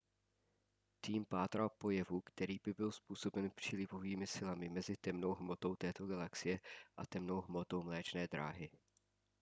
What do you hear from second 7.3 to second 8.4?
hmotou mléčné